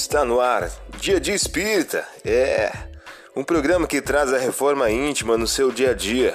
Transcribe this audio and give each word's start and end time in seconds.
Está 0.00 0.24
no 0.24 0.40
ar, 0.40 0.70
Dia 1.00 1.18
de 1.18 1.32
Espírita. 1.32 2.06
É 2.24 2.70
um 3.34 3.42
programa 3.42 3.84
que 3.84 4.00
traz 4.00 4.32
a 4.32 4.38
reforma 4.38 4.88
íntima 4.88 5.36
no 5.36 5.44
seu 5.44 5.72
dia 5.72 5.90
a 5.90 5.92
dia. 5.92 6.34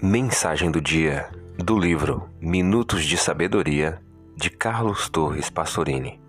Mensagem 0.00 0.70
do 0.70 0.80
dia 0.80 1.28
do 1.58 1.76
livro 1.76 2.30
Minutos 2.40 3.04
de 3.04 3.16
Sabedoria 3.16 4.00
de 4.36 4.50
Carlos 4.50 5.08
Torres 5.08 5.50
Pastorini. 5.50 6.22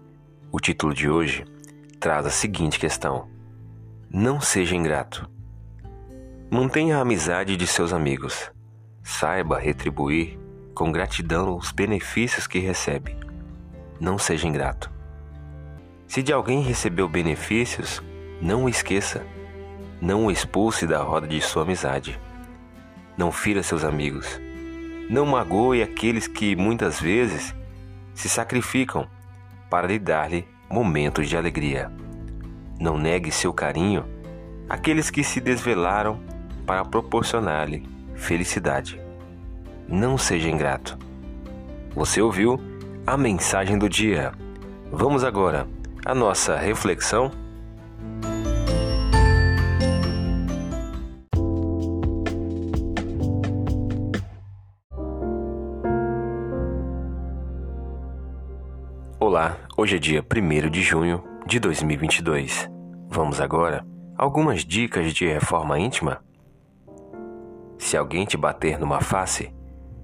O 0.51 0.59
título 0.59 0.95
de 0.95 1.07
hoje 1.07 1.45
traz 1.99 2.25
a 2.25 2.31
seguinte 2.31 2.79
questão: 2.79 3.29
Não 4.09 4.41
seja 4.41 4.75
ingrato. 4.75 5.34
Mantenha 6.49 6.97
a 6.97 7.01
amizade 7.01 7.57
de 7.57 7.65
seus 7.65 7.91
amigos. 7.91 8.51
Saiba 9.03 9.57
retribuir 9.57 10.37
com 10.75 10.91
gratidão 10.91 11.57
os 11.57 11.71
benefícios 11.71 12.45
que 12.45 12.59
recebe. 12.59 13.17
Não 13.99 14.17
seja 14.17 14.47
ingrato. 14.47 14.91
Se 16.07 16.21
de 16.21 16.31
alguém 16.31 16.61
recebeu 16.61 17.09
benefícios, 17.09 18.01
não 18.39 18.65
o 18.65 18.69
esqueça. 18.69 19.25
Não 19.99 20.27
o 20.27 20.31
expulse 20.31 20.85
da 20.85 21.01
roda 21.01 21.27
de 21.27 21.41
sua 21.41 21.63
amizade. 21.63 22.19
Não 23.17 23.31
fira 23.31 23.63
seus 23.63 23.83
amigos. 23.83 24.39
Não 25.09 25.25
magoe 25.25 25.81
aqueles 25.81 26.27
que 26.27 26.55
muitas 26.55 27.01
vezes 27.01 27.55
se 28.13 28.29
sacrificam 28.29 29.07
para 29.67 29.87
lhe 29.87 29.97
dar-lhe 29.97 30.47
momentos 30.69 31.27
de 31.27 31.35
alegria. 31.35 31.91
Não 32.79 32.99
negue 32.99 33.31
seu 33.31 33.51
carinho 33.51 34.05
àqueles 34.69 35.09
que 35.09 35.23
se 35.23 35.41
desvelaram 35.41 36.34
para 36.65 36.83
proporcionar-lhe 36.83 37.87
felicidade. 38.15 38.99
Não 39.87 40.17
seja 40.17 40.49
ingrato. 40.49 40.97
Você 41.95 42.21
ouviu 42.21 42.59
a 43.05 43.15
mensagem 43.15 43.77
do 43.77 43.87
dia. 43.87 44.31
Vamos 44.91 45.23
agora 45.23 45.67
à 46.05 46.15
nossa 46.15 46.57
reflexão. 46.57 47.31
Olá, 59.19 59.57
hoje 59.77 59.95
é 59.95 59.99
dia 59.99 60.23
1 60.23 60.69
de 60.69 60.81
junho 60.81 61.23
de 61.45 61.59
2022. 61.59 62.69
Vamos 63.09 63.39
agora 63.39 63.85
algumas 64.17 64.63
dicas 64.65 65.13
de 65.13 65.27
reforma 65.27 65.79
íntima? 65.79 66.21
Se 67.85 67.95
alguém 67.95 68.25
te 68.25 68.35
bater 68.35 68.79
numa 68.79 68.99
face, 68.99 69.53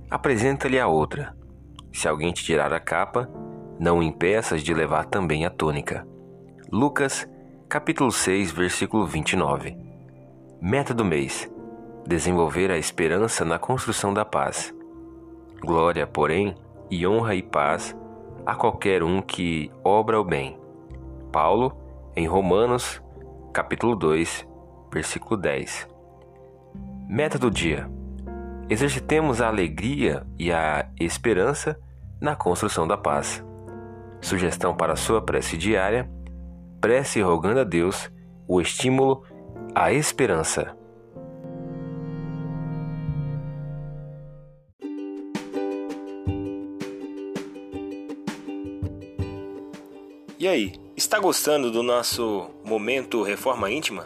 apresenta-lhe 0.08 0.80
a 0.80 0.88
outra. 0.88 1.36
Se 1.92 2.08
alguém 2.08 2.32
te 2.32 2.44
tirar 2.44 2.72
a 2.72 2.80
capa, 2.80 3.28
não 3.80 4.04
impeças 4.04 4.62
de 4.62 4.72
levar 4.72 5.06
também 5.06 5.48
a 5.48 5.50
túnica. 5.50 6.08
Lucas, 6.72 7.28
capítulo 7.68 8.12
6, 8.12 8.52
versículo 8.52 9.08
29. 9.08 9.76
Meta 10.62 10.94
do 10.94 11.04
mês: 11.04 11.52
desenvolver 12.06 12.70
a 12.70 12.78
esperança 12.78 13.44
na 13.44 13.58
construção 13.58 14.14
da 14.14 14.24
paz. 14.24 14.72
Glória, 15.60 16.06
porém, 16.06 16.56
e 16.88 17.08
honra 17.08 17.34
e 17.34 17.42
paz 17.42 17.98
a 18.46 18.54
qualquer 18.54 19.02
um 19.02 19.24
que 19.24 19.72
obra 19.84 20.22
o 20.22 20.24
bem. 20.24 20.56
Paulo, 21.32 21.76
em 22.16 22.28
Romanos, 22.28 23.02
capítulo 23.52 23.96
2, 23.96 24.48
versículo 24.94 25.36
10. 25.36 25.90
Meta 27.14 27.38
do 27.38 27.52
dia: 27.52 27.92
exercitemos 28.70 29.42
a 29.42 29.50
alegria 29.50 30.26
e 30.40 30.50
a 30.50 30.90
esperança 30.98 31.78
na 32.22 32.38
construção 32.38 32.88
da 32.88 32.96
paz. 32.96 33.44
Sugestão 34.22 34.74
para 34.74 34.96
sua 34.96 35.22
prece 35.22 35.58
diária: 35.58 36.10
prece 36.80 37.20
rogando 37.20 37.60
a 37.60 37.64
Deus 37.66 38.10
o 38.48 38.62
estímulo 38.62 39.26
à 39.76 39.92
esperança. 39.92 40.74
E 50.40 50.48
aí, 50.48 50.72
está 50.96 51.20
gostando 51.20 51.70
do 51.70 51.84
nosso 51.84 52.50
momento 52.64 53.22
Reforma 53.22 53.70
Íntima? 53.70 54.06